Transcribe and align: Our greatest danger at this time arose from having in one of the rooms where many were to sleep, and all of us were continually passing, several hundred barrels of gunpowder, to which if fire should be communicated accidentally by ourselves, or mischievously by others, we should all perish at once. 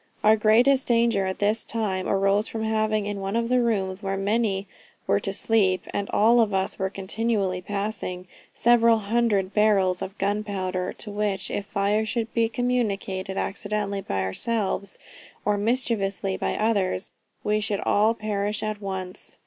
Our 0.23 0.35
greatest 0.35 0.87
danger 0.87 1.27
at 1.27 1.37
this 1.37 1.63
time 1.63 2.07
arose 2.09 2.47
from 2.47 2.63
having 2.63 3.05
in 3.05 3.19
one 3.21 3.35
of 3.35 3.49
the 3.49 3.61
rooms 3.61 4.01
where 4.01 4.17
many 4.17 4.65
were 5.05 5.19
to 5.19 5.31
sleep, 5.31 5.85
and 5.93 6.09
all 6.09 6.39
of 6.41 6.55
us 6.55 6.79
were 6.79 6.89
continually 6.89 7.61
passing, 7.61 8.27
several 8.51 8.97
hundred 8.97 9.53
barrels 9.53 10.01
of 10.01 10.17
gunpowder, 10.17 10.91
to 10.93 11.11
which 11.11 11.51
if 11.51 11.67
fire 11.67 12.03
should 12.03 12.33
be 12.33 12.49
communicated 12.49 13.37
accidentally 13.37 14.01
by 14.01 14.21
ourselves, 14.23 14.97
or 15.45 15.55
mischievously 15.55 16.35
by 16.35 16.55
others, 16.55 17.11
we 17.43 17.59
should 17.59 17.81
all 17.81 18.15
perish 18.15 18.63
at 18.63 18.81
once. 18.81 19.37